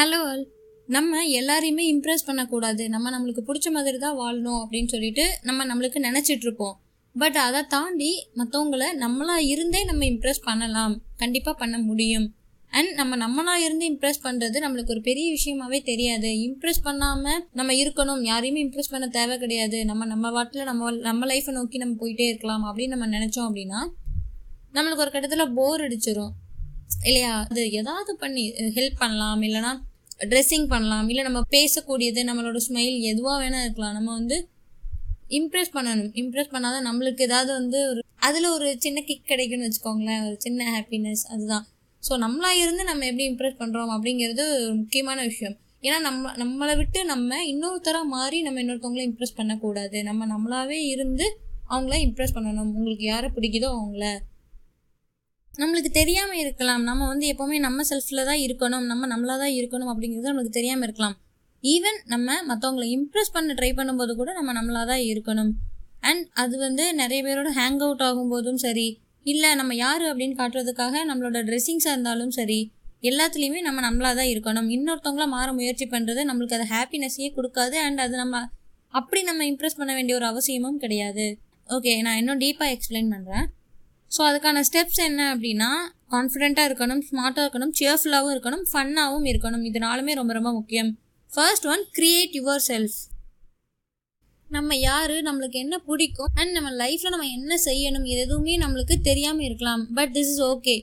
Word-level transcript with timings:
Hello 0.00 0.18
all 0.26 0.44
நம்ம 0.86 1.26
எல்லாரையுமே 1.26 1.84
Impress 1.92 2.26
பண்ணக்கூடாது. 2.26 2.88
நம்ம 2.88 3.10
நம்மளுக்கு 3.14 3.42
பிடிச்ச 3.48 3.70
மாதிரி 3.70 3.98
தான் 3.98 4.18
வாழணும் 4.18 4.60
அப்படின்னு 4.62 4.86
சொல்லிட்டு 4.86 5.38
நம்ம 5.42 5.64
நம்மளுக்கு 5.70 5.98
நினச்சிட்ருப்போம் 6.06 6.76
பட் 7.14 7.36
அதை 7.36 7.60
தாண்டி 7.68 8.28
மற்றவங்கள 8.36 8.84
நம்மளாக 9.02 9.46
இருந்தே 9.46 9.84
நம்ம 9.84 10.04
இம்ப்ரெஸ் 10.04 10.40
பண்ணலாம். 10.44 11.02
கண்டிப்பாக 11.16 11.58
பண்ண 11.58 11.78
முடியும். 11.78 12.34
அண்ட் 12.68 12.92
நம்ம 12.92 13.18
நம்மளாக 13.24 13.64
இருந்து 13.64 13.86
இம்ப்ரெஸ் 13.92 14.22
பண்ணுறது 14.22 14.56
நம்மளுக்கு 14.64 14.88
ஒரு 14.88 15.00
பெரிய 15.00 15.36
விஷயமாவே 15.36 15.82
தெரியாது. 15.82 16.26
இம்ப்ரெஸ் 16.26 16.82
பண்ணாமல் 16.82 17.46
நம்ம 17.52 17.72
இருக்கணும். 17.72 18.22
யாரையுமே 18.22 18.64
இம்ப்ரெஸ் 18.64 18.90
பண்ண 18.90 19.08
தேவை 19.08 19.38
கிடையாது. 19.38 19.84
நம்ம 19.84 20.06
நம்ம 20.06 20.30
வாட்டில் 20.38 20.62
நம்ம 20.62 20.90
நம்ம 20.90 21.26
லைஃப்பை 21.26 21.50
நோக்கி 21.50 21.78
நம்ம 21.78 22.06
போயிட்டே 22.06 22.28
இருக்கலாம் 22.28 22.64
அப்படின்னு 22.64 22.86
நம்ம 22.86 23.18
நினச்சோம் 23.18 23.48
அப்படின்னா 23.50 23.82
நம்மளுக்கு 24.72 25.04
ஒரு 25.06 25.10
கட்டத்தில் 25.10 25.52
போர் 25.52 25.80
அடிச்சிடும் 25.80 26.32
இல்லையா? 27.04 27.46
அது 27.50 27.70
ஏதாவது 27.70 28.16
பண்ணி 28.16 28.50
ஹெல்ப் 28.50 28.98
பண்ணலாம். 28.98 29.42
இல்லைனா 29.42 29.88
ட்ரெஸ்ஸிங் 30.20 30.66
பண்ணலாம் 30.68 31.08
இல்லை 31.08 31.22
நம்ம 31.24 31.40
பேசக்கூடியது 31.56 32.20
நம்மளோட 32.24 32.58
ஸ்மைல் 32.66 32.96
எதுவாக 33.10 33.36
வேணால் 33.42 33.64
இருக்கலாம். 33.66 33.92
நம்ம 33.92 34.10
வந்து 34.12 34.36
இம்ப்ரெஸ் 35.38 35.72
பண்ணணும். 35.74 36.12
இம்ப்ரெஸ் 36.22 36.52
பண்ணாதான் 36.54 36.86
நம்மளுக்கு 36.88 37.20
ஏதாவது 37.20 37.52
வந்து 37.52 37.88
ஒரு 37.90 38.00
அதில் 38.28 38.48
ஒரு 38.56 38.76
சின்ன 38.78 39.00
கிக் 39.00 39.30
கிடைக்கும்னு 39.32 39.66
வச்சுக்கோங்களேன். 39.68 40.22
ஒரு 40.26 40.36
சின்ன 40.38 40.64
ஹாப்பினஸ் 40.76 41.24
அதுதான். 41.32 41.66
ஸோ 42.02 42.12
நம்மளா 42.24 42.50
இருந்து 42.62 42.84
நம்ம 42.84 43.06
எப்படி 43.06 43.24
இம்ப்ரெஸ் 43.32 43.60
பண்ணுறோம் 43.62 43.92
அப்படிங்கிறது 43.96 44.42
ஒரு 44.56 44.74
முக்கியமான 44.74 45.22
விஷயம். 45.22 45.56
ஏன்னா 45.82 45.98
நம்ம 46.00 46.32
நம்மளை 46.36 46.76
விட்டு 46.76 47.04
நம்ம 47.04 47.36
இன்னொருத்தராக 47.44 48.04
மாறி 48.04 48.42
நம்ம 48.42 48.60
இன்னொருத்தவங்கள 48.62 49.04
இம்ப்ரெஸ் 49.10 49.36
பண்ணக்கூடாது. 49.36 50.02
நம்ம 50.02 50.26
நம்மளாவே 50.26 50.80
இருந்து 50.86 51.26
அவங்கள 51.68 51.96
இம்ப்ரெஸ் 52.06 52.36
பண்ணணும். 52.36 52.72
உங்களுக்கு 52.76 53.04
யாரை 53.04 53.30
பிடிக்குதோ 53.36 53.68
அவங்கள. 53.78 54.06
நம்மளுக்கு 55.54 55.90
தெரியாமல் 56.00 56.40
இருக்கலாம். 56.42 56.82
நம்ம 56.88 57.06
வந்து 57.12 57.26
எப்போவுமே 57.32 57.56
நம்ம 57.64 57.84
செல்ஃபில் 57.90 58.28
தான் 58.28 58.42
இருக்கணும். 58.46 58.84
நம்ம 58.90 59.06
நம்மளாக 59.12 59.38
தான் 59.44 59.54
இருக்கணும் 59.58 59.90
அப்படிங்கிறது 59.92 60.30
நம்மளுக்கு 60.30 60.58
தெரியாமல் 60.58 60.86
இருக்கலாம். 60.88 61.16
ஈவன் 61.64 61.98
நம்ம 62.12 62.36
மற்றவங்கள 62.50 62.84
இம்ப்ரெஸ் 62.96 63.34
பண்ண 63.34 63.54
ட்ரை 63.58 63.70
பண்ணும்போது 63.78 64.12
கூட 64.20 64.30
நம்ம 64.38 64.52
நம்மளாக 64.58 64.86
தான் 64.92 65.04
இருக்கணும். 65.10 65.50
அண்ட் 66.08 66.24
அது 66.42 66.54
வந்து 66.66 66.84
நிறைய 67.00 67.20
பேரோட 67.26 67.50
ஹேங் 67.58 67.80
அவுட் 67.86 68.04
ஆகும்போதும் 68.08 68.60
சரி 68.66 68.88
இல்லை 69.26 69.48
நம்ம 69.60 69.72
யார் 69.84 70.04
அப்படின்னு 70.10 70.36
காட்டுறதுக்காக 70.38 71.02
நம்மளோட 71.08 71.38
ட்ரெஸ்ஸிங்ஸாக 71.48 71.94
இருந்தாலும் 71.94 72.32
சரி 72.38 72.60
எல்லாத்துலேயுமே 73.10 73.60
நம்ம 73.66 73.82
நம்மளாக 73.88 74.14
தான் 74.20 74.30
இருக்கணும். 74.32 74.68
இன்னொருத்தவங்கள 74.76 75.26
மாற 75.36 75.48
முயற்சி 75.58 75.86
பண்ணுறது 75.94 76.22
நம்மளுக்கு 76.30 76.56
அது 76.58 76.66
ஹாப்பினஸ்ஸையே 76.74 77.30
கொடுக்காது. 77.36 77.76
அண்ட் 77.86 78.00
அது 78.06 78.16
நம்ம 78.22 78.38
அப்படி 79.00 79.20
நம்ம 79.30 79.44
இம்ப்ரெஸ் 79.52 79.78
பண்ண 79.80 79.92
வேண்டிய 79.98 80.14
ஒரு 80.20 80.26
அவசியமும் 80.32 80.80
கிடையாது. 80.84 81.26
ஓகே 81.68 81.92
நான் 82.06 82.18
இன்னும் 82.20 82.40
டீப்பாக 82.44 82.74
எக்ஸ்பிளைன் 82.76 83.12
பண்ணுறேன் 83.14 83.46
ஸோ 84.14 84.20
அதுக்கான 84.28 84.62
ஸ்டெப்ஸ் 84.68 85.00
என்ன 85.08 85.20
அப்படின்னா 85.34 85.70
கான்ஃபிடென்ட்டாக 86.14 86.68
இருக்கணும் 86.68 87.02
ஸ்மார்ட்டாக 87.08 87.44
இருக்கணும் 87.46 87.72
சியர்ஃபுல்லாகவும் 87.78 88.32
இருக்கணும் 88.34 88.64
ஃபன்னாகவும் 88.70 89.26
இருக்கணும். 89.32 89.64
இது 89.68 89.78
நாலுமே 89.86 90.14
ரொம்ப 90.20 90.32
ரொம்ப 90.38 90.50
முக்கியம். 90.58 90.90
First 91.30 91.66
one 91.72 91.84
create 91.96 92.34
your 92.38 92.62
self 92.70 92.98
நம்ம 94.48 94.76
யார் 94.88 95.14
நம்மளுக்கு 95.26 95.58
என்ன 95.64 95.76
பிடிக்கும் 95.88 96.30
அண்ட் 96.40 96.52
நம்ம 96.56 96.70
லைஃப்பில் 96.82 97.14
நம்ம 97.14 97.28
என்ன 97.38 97.58
செய்யணும் 97.66 98.06
இது 98.12 98.20
எதுவுமே 98.26 98.54
நம்மளுக்கு 98.62 98.94
தெரியாமல் 99.08 99.46
இருக்கலாம். 99.48 99.82
பட் 99.98 100.12
திஸ் 100.16 100.32
இஸ் 100.32 100.42
ஓகே 100.52 100.74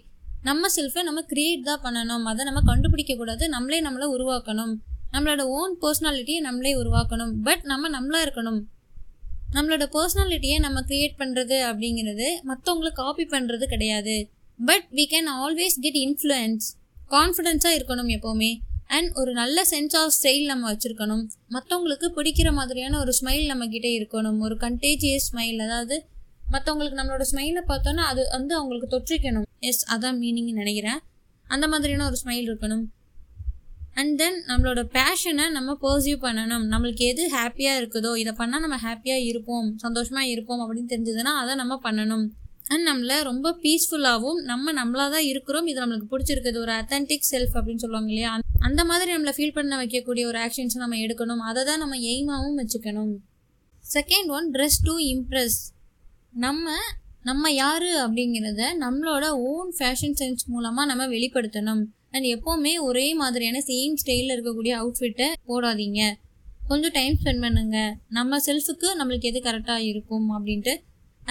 நம்ம 0.49 0.69
செல்ஃபை 0.75 1.01
நம்ம 1.07 1.21
கிரியேட் 1.31 1.67
தான் 1.69 1.83
பண்ணணும். 1.85 2.25
அதை 2.31 2.41
நம்ம 2.49 2.61
கண்டுபிடிக்கக்கூடாது 2.69 3.43
நம்மளே 3.55 3.79
நம்மளை 3.87 4.07
உருவாக்கணும். 4.15 4.73
நம்மளோட 5.13 5.43
ஓன் 5.57 5.73
பர்சனாலிட்டியை 5.83 6.41
நம்மளே 6.47 6.73
உருவாக்கணும். 6.81 7.33
பட் 7.47 7.63
நம்ம 7.71 7.89
நம்மளாக 7.97 8.25
இருக்கணும். 8.25 8.59
நம்மளோட 9.53 9.85
பர்சனாலிட்டியை 9.95 10.59
நம்ம 10.59 10.81
க்ரியேட் 10.81 11.19
பண்ணுறது 11.19 11.57
அப்படிங்கிறது 11.71 12.27
மற்றவங்களுக்கு 12.47 12.93
காப்பி 12.93 13.25
பண்ணுறது 13.25 13.63
கிடையாது. 13.63 14.29
But 14.65 14.87
we 14.91 15.05
can 15.09 15.29
always 15.43 15.77
get 15.81 15.95
influence 15.95 16.67
கான்ஃபிடென்ஸாக 17.09 17.77
இருக்கணும் 17.79 18.11
எப்போவுமே. 18.17 18.57
அண்ட் 18.87 19.15
ஒரு 19.15 19.31
நல்ல 19.31 19.63
சென்ஸ் 19.71 19.95
ஆஃப் 19.95 20.13
ஸ்டைல் 20.21 20.45
நம்ம 20.45 20.73
வச்சுருக்கணும். 20.73 21.23
மற்றவங்களுக்கு 21.49 22.07
பிடிக்கிற 22.15 22.53
மாதிரியான 22.53 22.99
ஒரு 22.99 23.13
ஸ்மைல் 23.21 23.49
நம்மக்கிட்ட 23.51 23.87
இருக்கணும். 23.97 24.39
ஒரு 24.39 24.55
கண்டேஜியஸ் 24.55 25.27
ஸ்மைல் 25.31 25.57
அதாவது 25.57 26.05
மற்றவங்களுக்கு 26.51 26.99
நம்மளோட 26.99 27.25
ஸ்மைலை 27.31 27.61
பார்த்தோன்னா 27.67 28.03
அது 28.11 28.27
வந்து 28.31 28.55
அவங்களுக்கு 28.55 28.89
தொற்றிக்கணும். 28.97 29.47
எஸ் 29.59 29.93
அதான் 29.93 30.19
மீனிங்னு 30.21 30.53
நினைக்கிறேன். 30.53 30.99
அந்த 31.47 31.67
மாதிரியான 31.67 32.05
ஒரு 32.05 32.17
ஸ்மைல் 32.25 32.47
இருக்கணும். 32.47 32.85
அண்ட் 33.99 34.13
தென் 34.21 34.39
நம்மளோட 34.49 34.81
பேஷனை 34.95 35.45
நம்ம 35.57 35.71
பர்சியூ 35.83 36.17
பண்ணணும். 36.25 36.65
நம்மளுக்கு 36.73 37.03
எது 37.11 37.23
ஹாப்பியாக 37.35 37.79
இருக்குதோ 37.81 38.11
இதை 38.21 38.33
பண்ணால் 38.41 38.63
நம்ம 38.65 38.77
ஹாப்பியாக 38.83 39.21
இருப்போம் 39.29 39.69
சந்தோஷமாக 39.83 40.31
இருப்போம் 40.33 40.61
அப்படின்னு 40.63 40.91
தெரிஞ்சதுன்னா 40.93 41.33
அதை 41.43 41.53
நம்ம 41.61 41.75
பண்ணணும். 41.85 42.25
அண்ட் 42.73 42.85
நம்மளை 42.89 43.17
ரொம்ப 43.29 43.53
பீஸ்ஃபுல்லாகவும் 43.63 44.39
நம்ம 44.51 44.73
நம்மளாக 44.79 45.09
தான் 45.15 45.27
இருக்கிறோம். 45.31 45.67
இது 45.71 45.81
நம்மளுக்கு 45.83 46.11
பிடிச்சிருக்குது 46.13 46.59
ஒரு 46.65 46.73
அத்தன்டிக் 46.79 47.27
செல்ஃப் 47.31 47.55
அப்படின்னு 47.57 47.83
சொல்லுவாங்க 47.85 48.11
இல்லையா? 48.13 48.33
அந்த 48.67 48.81
மாதிரி 48.89 49.09
நம்மளை 49.15 49.33
ஃபீல் 49.37 49.55
பண்ண 49.57 49.75
வைக்கக்கூடிய 49.81 50.23
ஒரு 50.31 50.39
ஆக்ஷன்ஸை 50.45 50.79
நம்ம 50.83 50.99
எடுக்கணும். 51.05 51.43
அதை 51.49 51.63
தான் 51.69 51.81
நம்ம 51.83 51.97
எய்மாகவும் 52.11 52.59
வச்சுக்கணும். 52.61 53.13
Second 53.83 54.31
one 54.37 54.47
dress 54.55 54.79
to 54.87 54.95
impress 55.13 55.59
நம்ம 56.45 56.75
நம்ம 57.29 57.51
யார் 57.63 57.89
அப்படிங்கிறத 58.05 58.63
நம்மளோட 58.85 59.25
ஓன் 59.51 59.71
ஃபேஷன் 59.77 60.17
சென்ஸ் 60.21 60.43
மூலமாக 60.53 60.85
நம்ம 60.91 61.05
வெளிப்படுத்தணும். 61.13 61.83
அண்ட் 62.17 62.29
எப்போவுமே 62.35 62.73
ஒரே 62.89 63.07
மாதிரியான 63.21 63.61
சேம் 63.69 63.95
ஸ்டைலில் 64.01 64.33
இருக்கக்கூடிய 64.35 64.73
அவுட்ஃபிட்டை 64.81 65.27
போடாதீங்க. 65.49 66.01
கொஞ்சம் 66.69 66.95
டைம் 66.97 67.17
ஸ்பெண்ட் 67.21 67.43
பண்ணுங்க. 67.45 67.77
நம்ம 68.17 68.39
செல்ஃபுக்கு 68.45 68.87
நம்மளுக்கு 68.99 69.29
எது 69.31 69.39
கரெக்டாக 69.47 69.89
இருக்கும் 69.91 70.27
அப்படின்ட்டு. 70.35 70.73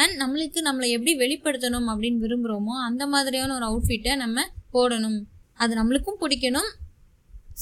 அண்ட் 0.02 0.14
நம்மளுக்கு 0.22 0.58
நம்மளை 0.66 0.88
எப்படி 0.94 1.12
வெளிப்படுத்தணும் 1.22 1.88
அப்படின்னு 1.92 2.22
விரும்புகிறோமோ 2.24 2.74
அந்த 2.88 3.02
மாதிரியான 3.14 3.54
ஒரு 3.58 3.66
அவுட்ஃபிட்டை 3.68 4.14
நம்ம 4.22 4.44
போடணும். 4.74 5.18
அது 5.62 5.72
நம்மளுக்கும் 5.80 6.20
பிடிக்கணும். 6.22 6.70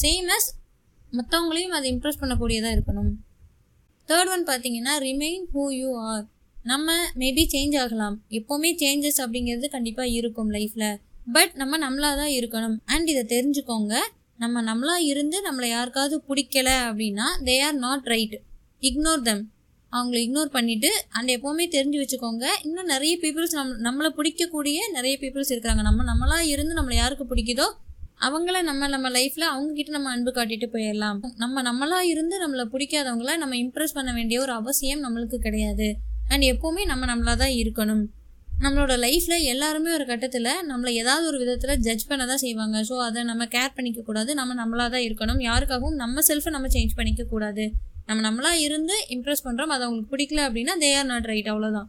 சேம் 0.03 0.31
அஸ் 0.37 0.49
மற்றவங்களையும் 1.13 1.75
அதை 1.79 1.89
இம்ப்ரெஸ் 1.95 2.21
பண்ணக்கூடியதாக 2.21 2.77
இருக்கணும். 2.77 3.11
தேர்ட் 4.09 4.31
ஒன் 4.35 4.47
பார்த்தீங்கன்னா 4.49 4.95
ரிமைன் 5.09 5.45
ஹூ 5.55 5.65
யூ 5.81 5.91
ஆர் 6.09 6.25
நம்ம 6.71 6.93
மேபி 7.23 7.45
சேஞ்ச் 7.55 7.75
ஆகலாம். 7.83 8.17
எப்போவுமே 8.39 8.71
சேஞ்சஸ் 8.83 9.21
அப்படிங்கிறது 9.25 9.69
கண்டிப்பாக 9.77 10.17
இருக்கும் 10.19 10.51
லைஃப்பில் 10.57 10.91
பட் 11.33 11.53
நம்ம 11.55 11.79
நம்மளாக 11.79 12.17
தான் 12.17 12.35
இருக்கணும். 12.41 12.77
அண்ட் 12.85 13.09
இதை 13.09 13.25
தெரிஞ்சுக்கோங்க. 13.39 13.95
நம்ம 14.39 14.63
நம்மளாக 14.63 15.03
இருந்து 15.03 15.37
நம்மளை 15.51 15.69
யாருக்காவது 15.69 16.23
பிடிக்கல 16.29 16.69
அப்படின்னா 16.89 17.27
they 17.45 17.63
are 17.63 17.75
not 17.75 18.05
right 18.05 18.41
ignore 18.81 19.23
them 19.23 19.53
அவங்கள 19.93 20.17
இக்னோர் 20.27 20.51
பண்ணிவிட்டு 20.53 20.89
அண்ட் 21.09 21.31
எப்போவுமே 21.31 21.65
தெரிஞ்சு 21.77 21.99
வச்சுக்கோங்க. 22.03 22.45
இன்னும் 22.63 22.85
நிறைய 22.85 23.19
பீப்புள்ஸ் 23.21 23.53
நம் 23.53 23.83
நம்மளை 23.85 24.11
பிடிக்கக்கூடிய 24.17 24.77
நிறைய 24.93 25.19
பீப்புள்ஸ் 25.21 25.53
இருக்கிறாங்க. 25.55 25.83
நம்ம 25.83 26.05
நம்மளாக 26.15 26.47
இருந்து 26.47 26.75
நம்மளை 26.75 26.95
யாருக்கு 26.95 27.35
பிடிக்குதோ 27.35 27.67
அவங்கள 28.21 28.63
நம்ம 28.63 28.89
நம்ம 28.89 29.11
லைஃப்பில் 29.11 29.47
அவங்கக்கிட்ட 29.53 29.89
நம்ம 29.89 30.11
அன்பு 30.11 30.31
காட்டிட்டு 30.31 30.67
போயிடலாம். 30.73 31.19
நம்ம 31.37 31.63
நம்மளாக 31.63 32.03
இருந்து 32.03 32.37
நம்மளை 32.47 32.65
பிடிக்காதவங்கள 32.73 33.37
நம்ம 33.37 33.57
இம்ப்ரெஸ் 33.57 33.95
பண்ண 33.95 34.13
வேண்டிய 34.13 34.41
ஒரு 34.41 34.53
அவசியம் 34.53 35.03
நம்மளுக்கு 35.05 35.37
கிடையாது. 35.37 35.97
அண்ட் 36.29 36.43
எப்போவுமே 36.43 36.85
நம்ம 36.85 37.07
நம்மளாக 37.07 37.37
தான் 37.37 37.51
இருக்கணும். 37.51 38.05
நம்மளோட 38.63 38.93
லைஃப்பில் 39.05 39.47
எல்லாருமே 39.53 39.91
ஒரு 39.97 40.05
கட்டத்தில் 40.11 40.51
நம்மளை 40.69 40.91
ஏதாவது 41.03 41.25
ஒரு 41.31 41.39
விதத்தில் 41.43 41.81
ஜட்ஜ் 41.87 42.05
பண்ண 42.11 42.23
தான் 42.31 42.43
செய்வாங்க. 42.45 42.77
ஸோ 42.89 42.95
அதை 43.07 43.23
நம்ம 43.31 43.47
கேர் 43.55 43.75
பண்ணிக்கக்கூடாது. 43.79 44.31
நம்ம 44.41 44.55
நம்மளாக 44.61 44.89
தான் 44.95 45.05
இருக்கணும். 45.09 45.41
யாருக்காகவும் 45.49 45.97
நம்ம 46.03 46.23
செல்ஃபை 46.29 46.53
நம்ம 46.57 46.69
சேஞ்ச் 46.77 46.95
பண்ணிக்கக்கூடாது. 46.99 47.65
நம்ம 48.09 48.23
நம்மளாக 48.29 48.65
இருந்து 48.67 48.95
இம்ப்ரெஸ் 49.15 49.45
பண்ணுறோம் 49.47 49.73
அது 49.75 49.85
அவங்களுக்கு 49.87 50.13
பிடிக்கல 50.15 50.41
அப்படின்னா 50.47 50.75
தே 50.85 50.91
ஆர் 51.01 51.11
நாட் 51.13 51.29
ரைட் 51.33 51.51
அவ்வளோதான் 51.53 51.89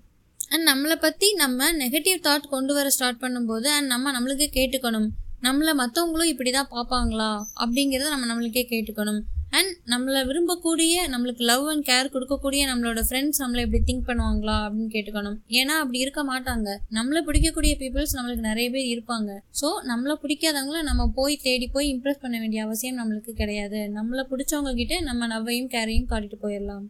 அண்ட் 0.54 0.66
நம்மளை 0.70 0.96
பற்றி 1.06 1.28
நம்ம 1.44 1.70
நெகட்டிவ் 1.84 2.20
தாட் 2.28 2.52
கொண்டு 2.56 2.74
வர 2.78 2.88
ஸ்டார்ட் 2.96 3.22
பண்ணும்போது 3.24 3.68
அண்ட் 3.78 3.90
நம்ம 3.94 4.12
நம்மளுக்கே 4.18 4.50
கேட்டுக்கணும். 4.58 5.08
நம்மளை 5.44 5.74
மற்றவங்களும் 5.82 6.32
இப்படி 6.34 6.52
தான் 6.52 6.70
பார்ப்பாங்களா? 6.76 7.32
அப்படிங்கிறத 7.64 8.12
நம்ம 8.14 8.28
நம்மளுக்கே 8.32 8.64
கேட்டுக்கணும். 8.74 9.22
அண்ட் 9.56 9.72
நம்மளை 9.92 10.22
விரும்பக்கூடிய 10.30 10.94
நம்மளுக்கு 11.14 11.44
லவ் 11.50 11.66
அண்ட் 11.72 11.86
கேர் 11.90 12.12
கொடுக்கக்கூடிய 12.14 12.62
நம்மளோட 12.70 13.02
ஃப்ரெண்ட்ஸ் 13.08 13.42
நம்மளை 13.44 13.62
இப்படி 13.66 13.82
திங்க் 13.90 14.08
பண்ணுவாங்களா 14.10 14.56
அப்படின்னு 14.66 14.90
கேட்டுக்கணும். 14.96 15.38
ஏன்னா 15.60 15.76
அப்படி 15.82 16.00
இருக்க 16.06 16.24
மாட்டாங்க. 16.32 16.70
நம்மளை 16.98 17.22
பிடிக்கக்கூடிய 17.28 17.74
பீப்புள்ஸ் 17.82 18.16
நம்மளுக்கு 18.18 18.48
நிறைய 18.50 18.70
பேர் 18.76 18.88
இருப்பாங்க. 18.94 19.30
ஸோ 19.62 19.70
நம்மளை 19.92 20.16
பிடிக்காதவங்கள 20.24 20.82
நம்ம 20.90 21.06
போய் 21.20 21.38
தேடி 21.46 21.70
போய் 21.76 21.92
இம்ப்ரெஸ் 21.94 22.24
பண்ண 22.24 22.36
வேண்டிய 22.44 22.64
அவசியம் 22.68 23.00
நம்மளுக்கு 23.02 23.34
கிடையாது. 23.42 23.82
நம்மளை 24.00 24.26
பிடிச்சவங்க 24.32 24.74
கிட்ட 24.82 25.00
நம்ம 25.10 25.28
நவ்வையும் 25.36 25.72
கேரையும் 25.76 26.10
காட்டிட்டு 26.14 26.40
போயிடலாம். 26.46 26.86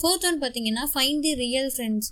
ஃபோர்த் 0.00 0.26
ஒன் 0.30 0.42
பார்த்தீங்கன்னா 0.42 0.84
ஃபைன் 0.94 1.22
தி 1.26 1.32
ரியல் 1.44 1.70
ஃப்ரெண்ட்ஸ் 1.76 2.10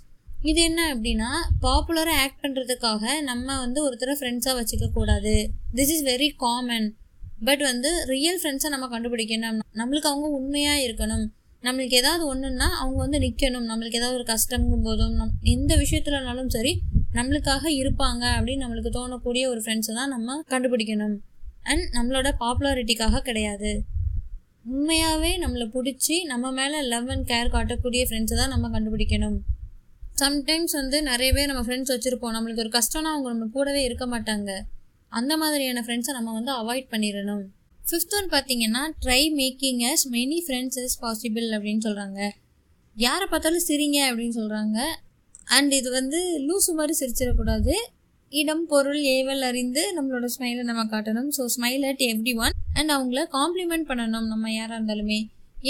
இது 0.49 0.59
என்ன 0.67 0.81
அப்படின்னா 0.93 1.31
பாப்புலராக 1.65 2.21
ஆக்ட் 2.21 2.41
பண்ணுறதுக்காக 2.43 3.03
நம்ம 3.27 3.57
வந்து 3.63 3.79
ஒருத்தரை 3.87 4.13
ஃப்ரெண்ட்ஸாக 4.19 4.55
வச்சுக்க 4.59 4.85
கூடாது 4.95 5.33
this 5.75 5.91
is 5.95 6.05
very 6.07 6.29
common 6.37 6.87
but 7.43 7.61
வந்து 7.61 8.05
ரியல் 8.05 8.39
ஃப்ரெண்ட்ஸை 8.41 8.69
நம்ம 8.69 8.87
கண்டுபிடிக்கணும். 8.93 9.59
நம்மளுக்கு 9.73 10.09
அவங்க 10.11 10.27
உண்மையாக 10.27 10.81
இருக்கணும். 10.87 11.25
நம்மளுக்கு 11.63 11.93
ஏதாவது 11.93 12.23
ஒன்றுன்னா 12.33 12.67
அவங்க 12.81 12.97
வந்து 12.97 13.17
நிற்கணும் 13.19 13.67
நம்மளுக்கு 13.71 13.99
ஏதாவது 13.99 14.17
ஒரு 14.19 14.25
கஷ்டங்கும் 14.33 14.83
போதும் 14.83 15.13
நம் 15.13 15.33
எந்த 15.41 15.75
விஷயத்துலனாலும் 15.75 16.47
சரி 16.47 16.81
நம்மளுக்காக 17.13 17.63
இருப்பாங்க 17.81 18.23
அப்படின்னு 18.37 18.63
நம்மளுக்கு 18.65 18.91
தோணக்கூடிய 18.97 19.43
ஒரு 19.47 19.61
ஃப்ரெண்ட்ஸை 19.65 19.93
தான் 19.93 20.09
நம்ம 20.09 20.43
கண்டுபிடிக்கணும். 20.49 21.15
அண்ட் 21.63 21.83
நம்மளோட 21.93 22.31
பாப்புலாரிட்டிக்காக 22.39 23.19
கிடையாது. 23.19 23.83
உண்மையாகவே 24.65 25.39
நம்மளை 25.39 25.67
பிடிச்சி 25.75 26.23
நம்ம 26.23 26.51
மேலே 26.51 26.81
லவ் 26.81 27.09
அண்ட் 27.09 27.29
கேர் 27.29 27.53
காட்டக்கூடிய 27.55 28.01
ஃப்ரெண்ட்ஸை 28.09 28.35
தான் 28.35 28.49
நம்ம 28.49 28.79
கண்டுபிடிக்கணும். 28.79 29.37
சம்டைம்ஸ் 30.19 30.73
வந்து 30.81 31.03
நிறைய 31.03 31.33
பேர் 31.33 31.51
நம்ம 31.51 31.63
ஃப்ரெண்ட்ஸ் 31.67 31.93
வச்சுருப்போம். 31.93 32.35
நம்மளுக்கு 32.37 32.63
ஒரு 32.65 32.71
கஷ்டம்னா 32.77 33.11
அவங்க 33.13 33.29
நம்ம 33.29 33.47
கூடவே 33.53 33.83
இருக்க 33.83 34.05
மாட்டாங்க. 34.05 34.51
அந்த 35.11 35.33
மாதிரியான 35.41 35.83
ஃப்ரெண்ட்ஸை 35.85 36.13
நம்ம 36.17 36.33
வந்து 36.39 36.51
அவாய்ட் 36.61 36.87
பண்ணிடணும் 36.93 37.45
ஃபிஃப்த் 37.81 38.15
ஒன் 38.17 38.29
பார்த்தீங்கன்னா 38.33 38.83
try 39.03 39.21
making 39.39 39.81
as 39.91 40.05
many 40.17 40.37
friends 40.45 40.79
is 40.83 40.97
possible 41.03 41.47
அப்படின்னு 41.57 41.83
சொல்கிறாங்க 41.87 42.19
யாரை 42.95 43.25
பார்த்தாலும் 43.31 43.65
சிரிங்க 43.69 43.99
அப்படின்னு 44.09 44.35
சொல்கிறாங்க 44.41 44.77
அண்ட் 45.55 45.71
இது 45.77 45.89
வந்து 45.99 46.19
லூசு 46.47 46.71
மாதிரி 46.79 46.93
சிரிச்சிடக்கூடாது. 46.99 47.73
இடம் 48.31 48.65
பொருள் 48.71 48.99
ஏவல் 49.15 49.43
அறிந்து 49.47 49.81
நம்மளோட 49.95 50.25
ஸ்மைலை 50.35 50.63
நம்ம 50.69 50.83
காட்டணும். 50.93 51.29
So 51.37 51.43
smile 51.55 51.83
at 51.89 52.03
everyone 52.43 52.55
and 52.79 52.91
அவங்கள 52.95 53.21
காம்ப்ளிமெண்ட் 53.37 53.87
பண்ணணும் 53.89 54.27
நம்ம 54.33 54.51
யாராக 54.57 54.77
இருந்தாலுமே. 54.77 55.19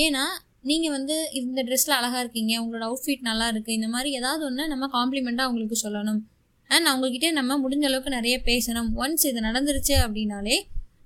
ஏன்னா 0.03 0.23
நீங்கள் 0.69 0.93
வந்து 0.97 1.15
இந்த 1.39 1.59
ட்ரெஸ்ஸில் 1.67 1.97
அழகாக 1.99 2.21
இருக்கீங்க 2.23 2.53
உங்களோட 2.63 2.85
அவுட்ஃபிட் 2.89 3.27
நல்லா 3.29 3.47
இருக்குது 3.53 3.77
இந்த 3.79 3.87
மாதிரி 3.95 4.09
ஏதாவது 4.19 4.43
ஒன்று 4.49 4.65
நம்ம 4.73 4.89
காம்ப்ளிமெண்ட்டாக 4.97 5.47
அவங்களுக்கு 5.47 5.77
சொல்லணும். 5.85 6.21
அண்ட் 6.73 6.87
அவங்கக்கிட்டே 6.89 7.31
நம்ம 7.39 7.57
முடிஞ்ச 7.63 7.85
அளவுக்கு 7.89 8.11
நிறைய 8.17 8.35
பேசணும். 8.49 8.89
ஒன்ஸ் 9.01 9.25
இது 9.29 9.39
நடந்துருச்சு 9.47 9.95
அப்படின்னாலே 10.05 10.57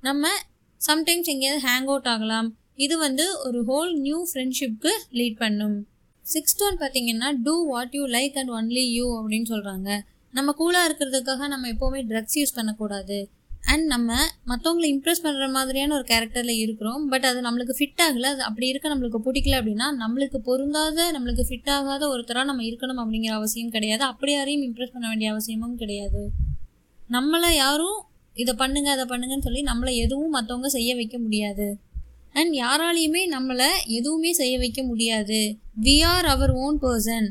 நம்ம 0.07 0.27
சம்டைம்ஸ் 0.81 1.31
எங்கேயாவது 1.33 1.63
ஹேங் 1.67 1.89
அவுட் 1.91 2.09
ஆகலாம். 2.13 2.49
இது 2.85 2.95
வந்து 3.05 3.25
ஒரு 3.45 3.59
ஹோல் 3.69 3.93
நியூ 4.05 4.17
ஃப்ரெண்ட்ஷிப்க்கு 4.29 4.91
லீட் 5.19 5.37
பண்ணும். 5.43 5.77
சிக்ஸ்த் 6.25 6.63
ஒன் 6.67 6.77
பார்த்தீங்கன்னா 6.81 7.29
do 7.45 7.55
what 7.71 7.93
you 7.97 8.03
like 8.17 8.37
and 8.41 8.53
only 8.57 8.83
you 8.97 9.07
அப்படின்னு 9.21 9.49
சொல்கிறாங்க 9.53 9.89
நம்ம 10.37 10.53
கூலாக 10.59 10.87
இருக்கிறதுக்காக 10.89 11.47
நம்ம 11.53 11.67
எப்போவுமே 11.73 12.01
ட்ரக்ஸ் 12.11 12.37
யூஸ் 12.39 12.55
பண்ணக்கூடாது. 12.55 13.17
அண்ட் 13.71 13.85
நம்ம 13.85 14.17
மற்றவங்களை 14.47 14.87
இம்ப்ரெஸ் 14.95 15.23
பண்ணுற 15.23 15.45
மாதிரியான 15.51 15.93
ஒரு 15.93 16.05
கேரக்டரில் 16.07 16.61
இருக்கிறோம். 16.63 17.07
பட் 17.07 17.25
அது 17.25 17.39
நம்மளுக்கு 17.41 17.75
ஃபிட் 17.79 18.01
ஆகலை. 18.07 18.27
அது 18.33 18.41
அப்படி 18.41 18.67
இருக்க 18.67 18.95
நம்மளுக்கு 18.95 19.19
பிடிக்கல 19.27 19.55
அப்படின்னா 19.61 19.87
நம்மளுக்கு 20.03 20.37
பொருந்தாத 20.49 21.07
நம்மளுக்கு 21.15 21.43
ஃபிட் 21.49 21.69
ஆகாத 21.69 22.07
ஒருத்தராக 22.07 22.43
நம்ம 22.43 22.63
இருக்கணும் 22.63 23.01
அப்படிங்கிற 23.03 23.33
அவசியம் 23.39 23.69
கிடையாது. 23.69 24.03
அப்படி 24.03 24.31
யாரையும் 24.31 24.65
இம்ப்ரெஸ் 24.67 24.93
பண்ண 24.93 25.07
வேண்டிய 25.07 25.31
அவசியமும் 25.31 25.77
கிடையாது. 25.77 26.23
நம்மளை 27.09 27.51
யாரும் 27.55 27.99
இதை 28.33 28.53
பண்ணுங்க 28.57 28.89
அதை 28.91 29.05
பண்ணுங்கன்னு 29.05 29.47
சொல்லி 29.47 29.63
நம்மளை 29.63 29.93
எதுவும் 29.95 30.33
மற்றவங்க 30.35 30.65
செய்ய 30.65 30.95
வைக்க 30.95 31.17
முடியாது. 31.19 31.67
அண்ட் 32.33 32.53
யாராலையுமே 32.53 33.23
நம்மளை 33.35 33.67
எதுவுமே 33.85 34.33
செய்ய 34.33 34.57
வைக்க 34.57 34.83
முடியாது. 34.83 35.57
We 35.83 35.95
are 36.03 36.25
our 36.25 36.51
own 36.51 36.77
person 36.81 37.27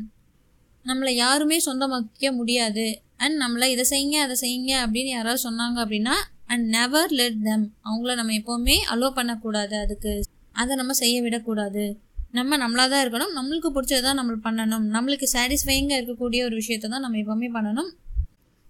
நம்மளை 0.85 1.11
யாருமே 1.11 1.61
சொந்தமாக்க 1.67 2.33
முடியாது. 2.33 3.03
அண்ட் 3.17 3.41
நம்மளை 3.41 3.65
இதை 3.65 3.85
செய்யுங்க 3.91 4.15
அதை 4.15 4.37
செய்யுங்க 4.41 4.73
அப்படின்னு 4.85 5.13
யாராவது 5.17 5.43
சொன்னாங்க 5.51 5.77
அப்படின்னா 5.85 6.15
அண்ட் 6.47 6.69
நெவர் 6.69 7.11
லெட் 7.11 7.43
தெம் 7.43 7.75
அவங்கள 7.85 8.15
நம்ம 8.15 8.33
எப்போவுமே 8.33 8.77
அலோவ் 8.91 9.11
பண்ணக்கூடாது 9.11 9.77
அதுக்கு. 9.77 10.23
அதை 10.53 10.77
நம்ம 10.77 10.93
செய்ய 10.93 11.23
விடக்கூடாது. 11.23 11.99
நம்ம 12.33 12.57
நம்மளாக 12.57 12.89
தான் 12.89 13.05
இருக்கணும். 13.07 13.35
நம்மளுக்கு 13.37 13.69
பிடிச்சது 13.75 14.01
தான் 14.01 14.15
நம்ம 14.15 14.33
பண்ணணும். 14.33 14.87
நம்மளுக்கு 14.97 15.27
சாட்டிஸ்ஃபைங்காக 15.33 16.01
இருக்கக்கூடிய 16.01 16.45
ஒரு 16.45 16.55
விஷயத்தை 16.55 16.91
தான் 16.91 17.01
நம்ம 17.01 17.19
எப்போவுமே 17.19 17.49
பண்ணணும். 17.49 17.91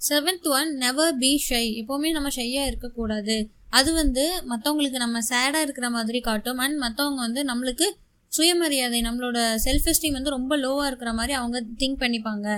Seventh 0.09 0.49
one 0.49 0.77
never 0.77 1.17
be 1.17 1.43
shy 1.49 1.63
எப்போவுமே 1.81 2.11
நம்ம 2.11 2.29
ஷையாக 2.29 2.67
இருக்கக்கூடாது. 2.67 3.51
அது 3.71 3.93
வந்து 3.93 4.43
மற்றவங்களுக்கு 4.49 4.99
நம்ம 5.05 5.19
சேடாக 5.31 5.61
இருக்கிற 5.61 5.91
மாதிரி 5.91 6.21
காட்டும். 6.21 6.59
அண்ட் 6.59 6.83
மற்றவங்க 6.83 7.15
வந்து 7.15 7.45
நம்மளுக்கு 7.45 7.87
சுயமரியாதை 8.35 9.01
நம்மளோட 9.07 9.39
செல்ஃப் 9.65 9.89
எஸ்டீம் 9.91 10.17
வந்து 10.19 10.37
ரொம்ப 10.37 10.55
லோவாக 10.65 10.89
இருக்கிற 10.91 11.11
மாதிரி 11.19 11.35
அவங்க 11.41 11.59
திங்க் 11.81 12.01
பண்ணிப்பாங்க. 12.03 12.49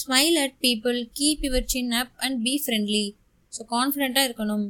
Smile 0.00 0.36
at 0.42 0.56
people 0.64 0.98
keep 1.18 1.44
your 1.46 1.68
chin 1.72 1.94
up 2.00 2.12
and 2.26 2.38
be 2.46 2.54
friendly 2.64 3.06
so 3.52 3.62
கான்ஃபிடென்ட்டாக 3.76 4.28
இருக்கணும். 4.28 4.66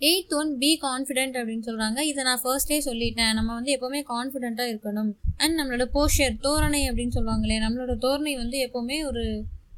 எயித் 0.00 0.34
ஒன் 0.40 0.50
பி 0.62 0.70
கான்ஃபிடென்ட் 0.86 1.36
அப்படின்னு 1.38 1.66
சொல்கிறாங்க 1.68 2.00
இதை 2.08 2.24
நான் 2.28 2.42
ஃபர்ஸ்டே 2.42 2.76
சொல்லிட்டேன். 2.88 3.32
நம்ம 3.38 3.50
வந்து 3.58 3.72
எப்போவுமே 3.76 4.00
கான்ஃபிடென்ட்டாக 4.12 4.72
இருக்கணும். 4.72 5.10
அண்ட் 5.42 5.54
நம்மளோட 5.60 5.84
போஷர் 5.96 6.36
தோரணை 6.46 6.82
அப்படின்னு 6.88 7.16
சொல்லுவாங்களே 7.18 7.58
நம்மளோட 7.64 7.94
தோரணை 8.04 8.34
வந்து 8.42 8.58
எப்போவுமே 8.66 8.98
ஒரு 9.10 9.24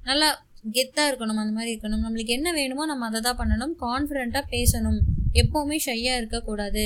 நல்லா 0.09 0.29
கெத்தாக 0.77 1.11
இருக்கணும். 1.11 1.41
அந்த 1.45 1.55
மாதிரி 1.59 1.71
இருக்கணும். 1.75 2.05
நம்மளுக்கு 2.07 2.33
என்ன 2.39 2.49
வேணுமோ 2.53 2.87
நம்ம 2.93 3.07
அதை 3.07 3.21
தான் 3.29 3.41
பண்ணணும். 3.43 3.75
கான்ஃபிடென்ட்டாக 3.87 4.45
பேசணும். 4.57 5.01
எப்போவுமே 5.43 5.79
ஷையாக 5.87 6.21
இருக்கக்கூடாது. 6.23 6.85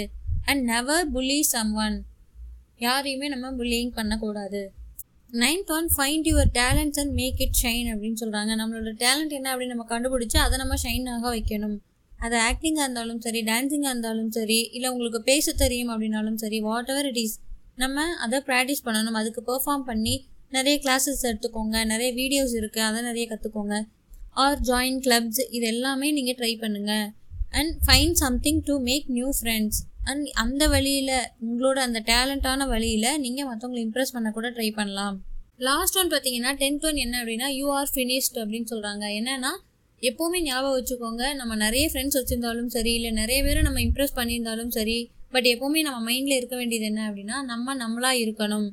and 0.51 0.65
never 0.73 1.07
bully 1.17 1.39
some 1.53 1.73
one 1.87 1.97
யாரையுமே 2.81 3.27
நம்ம 3.35 3.51
புல்லிங் 3.59 3.93
பண்ணக்கூடாது. 3.99 4.63
Ninth 5.43 5.71
one 5.77 5.89
find 5.95 6.27
your 6.31 6.51
talents 6.59 7.01
and 7.03 7.15
make 7.21 7.41
it 7.45 7.59
shine 7.63 7.89
அப்படின்னு 7.93 8.21
சொல்கிறாங்க 8.23 8.53
நம்மளோட 8.61 8.91
டேலண்ட் 9.05 9.35
என்ன 9.39 9.49
அப்படின்னு 9.53 9.75
நம்ம 9.75 9.87
கண்டுபிடிச்சி 9.93 10.39
அதை 10.45 10.59
நம்ம 10.63 10.77
ஷைன் 10.85 11.09
ஆக 11.15 11.25
வைக்கணும். 11.37 11.77
அது 12.25 12.37
ஆக்டிங்காக 12.51 12.85
இருந்தாலும் 12.87 13.21
சரி 13.25 13.41
டான்ஸிங்காக 13.49 13.93
இருந்தாலும் 13.95 14.31
சரி 14.37 14.59
இல்லை 14.77 14.89
உங்களுக்கு 14.95 15.21
பேச 15.31 15.55
தெரியும் 15.63 15.91
அப்படின்னாலும் 15.95 16.39
சரி 16.45 16.61
வாட் 16.69 16.93
எவர் 16.93 17.09
இட் 17.11 17.21
இஸ் 17.25 17.37
நம்ம 17.83 18.05
அதை 18.25 18.39
ப்ராக்டிஸ் 18.49 18.85
பண்ணணும். 18.87 19.19
அதுக்கு 19.21 19.43
பெர்ஃபார்ம் 19.51 19.87
பண்ணி 19.91 20.15
நிறைய 20.57 20.77
கிளாஸஸ் 20.85 21.25
எடுத்துக்கோங்க. 21.31 21.77
நிறைய 21.93 22.11
வீடியோஸ் 22.21 22.55
இருக்குது 22.61 22.87
அதை 22.89 23.01
நிறைய 23.09 23.25
கற்றுக்கோங்க 23.33 23.77
ஆர் 24.45 24.63
ஜாயின் 24.69 25.01
கிளப்ஸ் 25.07 25.43
இது 25.57 25.67
எல்லாமே 25.75 26.09
நீங்கள் 26.19 26.39
ட்ரை 26.41 26.53
பண்ணுங்கள் 26.63 27.07
and 27.59 27.75
find 27.87 28.15
something 28.23 28.63
to 28.69 28.77
make 28.89 29.09
new 29.17 29.29
friends 29.41 29.81
and 30.05 30.27
அந்த 30.35 30.69
வழியில் 30.69 31.13
உங்களோட 31.47 31.79
அந்த 31.87 32.03
டேலண்டான 32.07 32.67
வழியில் 32.69 33.21
நீங்கள் 33.21 33.47
மற்றவங்களை 33.47 33.83
இம்ப்ரெஸ் 33.87 34.13
பண்ண 34.13 34.31
கூட 34.31 34.51
ட்ரை 34.51 34.73
பண்ணலாம். 34.73 35.17
லாஸ்ட் 35.59 35.99
ஒன் 35.99 36.09
பார்த்தீங்கன்னா 36.09 36.53
டென்த் 36.63 36.87
ஒன் 36.87 36.97
என்ன 36.97 37.25
அப்படின்னா 37.25 37.47
யூ 37.47 37.73
ஆர் 37.73 37.91
ஃபினிஷ்ட் 37.95 38.39
அப்படின்னு 38.41 38.67
சொல்கிறாங்க 38.71 39.05
என்னென்னா 39.19 39.53
எப்போவுமே 40.03 40.41
ஞாபகம் 40.43 40.77
வச்சுக்கோங்க 40.79 41.35
நம்ம 41.35 41.55
நிறைய 41.55 41.91
ஃப்ரெண்ட்ஸ் 41.93 42.19
வச்சுருந்தாலும் 42.21 42.67
சரி 42.67 42.93
இல்லை 42.95 43.11
நிறைய 43.11 43.43
பேரை 43.43 43.63
நம்ம 43.63 43.81
இம்ப்ரெஸ் 43.81 44.17
பண்ணியிருந்தாலும் 44.17 44.69
சரி 44.69 45.11
பட் 45.31 45.45
எப்போவுமே 45.45 45.81
நம்ம 45.81 46.11
மைண்டில் 46.11 46.37
இருக்க 46.37 46.57
வேண்டியது 46.57 46.87
என்ன 46.87 47.11
அப்படின்னா 47.11 47.43
நம்ம 47.43 47.77
நம்மளாக 47.77 48.19
இருக்கணும். 48.19 48.69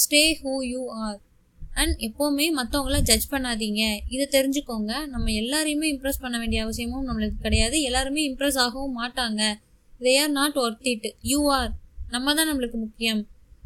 Stay 0.00 0.22
who 0.42 0.52
you 0.58 0.82
are 0.90 1.18
and 1.74 1.96
எப்போவுமே 1.98 2.46
மற்றவங்கள 2.56 3.00
ஜட்ஜ் 3.00 3.32
பண்ணாதீங்க. 3.32 3.98
இதை 4.10 4.26
தெரிஞ்சுக்கோங்க. 4.30 5.06
நம்ம 5.06 5.30
எல்லாரையுமே 5.30 5.86
இம்ப்ரெஸ் 5.94 6.20
பண்ண 6.20 6.38
வேண்டிய 6.38 6.62
அவசியமும் 6.62 7.08
நம்மளுக்கு 7.08 7.42
கிடையாது. 7.42 7.80
எல்லாருமே 7.80 8.22
இம்ப்ரெஸ் 8.30 8.56
ஆகவும் 8.56 8.98
மாட்டாங்க. 9.02 9.42
They 10.00 10.12
are 10.22 10.32
not 10.40 10.56
worth 10.64 10.86
it 10.92 11.08
you 11.32 11.40
are 11.58 11.72
நம்ம 12.14 12.34
தான் 12.38 12.48
நம்மளுக்கு 12.50 12.78
முக்கியம். 12.84 13.22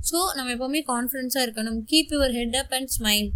ஸோ 0.09 0.19
நம்ம 0.37 0.53
எப்போவுமே 0.57 0.81
கான்ஃபிடென்ஸாக 0.93 1.47
இருக்கணும். 1.47 1.79
Keep 1.91 2.13
your 2.17 2.35
head 2.39 2.57
up 2.61 2.75
and 2.79 2.93
smile 2.97 3.29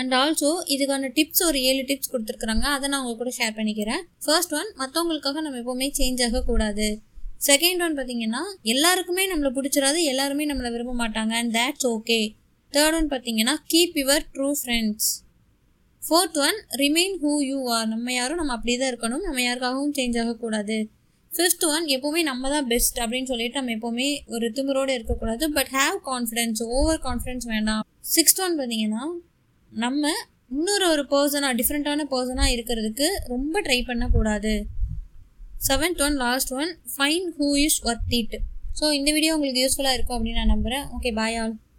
and 0.00 0.14
also 0.20 0.50
இதுக்கான 0.74 1.10
டிப்ஸ் 1.18 1.42
ஒரு 1.48 1.58
ஏழு 1.68 1.82
டிப்ஸ் 1.90 2.10
கொடுத்துருக்குறாங்க. 2.12 2.64
அதை 2.76 2.86
நான் 2.92 3.02
உங்க 3.04 3.14
கூட 3.20 3.30
ஷேர் 3.38 3.54
பண்ணிக்கிறேன். 3.58 4.02
ஃபர்ஸ்ட் 4.24 4.54
ஒன் 4.58 4.70
மற்றவங்களுக்காக 4.80 5.42
நம்ம 5.44 5.60
எப்போவுமே 5.62 5.88
சேஞ்ச் 5.98 6.22
ஆகக்கூடாது. 6.26 6.88
செகண்ட் 7.48 7.82
ஒன் 7.84 7.94
பார்த்தீங்கன்னா 7.98 8.42
எல்லாருக்குமே 8.72 9.24
நம்மளை 9.32 9.50
பிடிச்சிடாது 9.56 10.00
எல்லாருமே 10.12 10.44
நம்மளை 10.50 10.70
விரும்ப 10.74 10.94
மாட்டாங்க. 11.02 11.32
And 11.40 11.54
that's 11.58 11.86
okay 11.94 12.20
third 12.72 12.96
one 12.98 13.08
பார்த்தீங்கன்னா 13.12 13.54
keep 13.72 13.96
your 14.02 14.24
true 14.34 14.48
friends 14.60 15.08
fourth 16.02 16.38
one 16.46 16.58
remain 16.82 17.16
who 17.22 17.32
you 17.50 17.58
are 17.76 17.88
நம்ம 17.94 18.12
யாரும் 18.20 18.40
நம்ம 18.40 18.54
அப்படியே 18.56 18.78
தான் 18.80 18.90
இருக்கணும். 18.92 19.24
நம்ம 19.28 19.40
யாருக்காகவும் 19.48 19.94
சேஞ்ச் 19.98 20.18
ஆகக்கூடாது. 20.22 20.78
ஃபிஃப்த் 21.36 21.64
ஒன் 21.72 21.86
எப்போவுமே 21.94 22.20
நம்ம 22.28 22.50
தான் 22.52 22.66
பெஸ்ட் 22.72 22.98
அப்படின்னு 23.02 23.30
சொல்லிட்டு 23.30 23.58
நம்ம 23.58 23.72
எப்போவுமே 23.76 24.06
ஒரு 24.34 24.46
திமிரோடு 24.56 24.92
இருக்கக்கூடாது. 24.98 25.44
But 25.56 25.70
have 25.78 25.96
confidence 26.10 26.60
over 26.76 27.00
confidence 27.08 27.46
வேண்டாம். 27.54 27.82
சிக்ஸ்த் 28.14 28.40
ஒன் 28.44 28.56
பார்த்தீங்கன்னா 28.60 29.04
நம்ம 29.72 30.12
இன்னொரு 30.56 30.86
ஒரு 30.94 31.04
பர்சனாக 31.12 31.54
டிஃப்ரெண்ட்டான 31.60 32.06
பர்சனாக 32.14 32.54
இருக்கிறதுக்கு 32.56 33.06
ரொம்ப 33.34 33.62
ட்ரை 33.66 33.78
பண்ணக்கூடாது. 33.90 34.54
Seventh 35.68 36.02
one 36.06 36.16
last 36.24 36.52
one 36.60 36.72
find 36.94 37.28
who 37.38 37.48
is 37.64 37.78
worth 37.90 38.14
it 38.20 38.36
so 38.80 38.86
இந்த 38.98 39.10
வீடியோ 39.16 39.34
உங்களுக்கு 39.36 39.62
யூஸ்ஃபுல்லாக 39.64 39.98
இருக்கும் 39.98 40.16
அப்படின்னு 40.16 40.40
நான் 40.40 40.52
நம்புகிறேன் 40.54 40.84
ஓகே 40.96 41.12
பாய் 41.20 41.38
ஆல் 41.42 41.54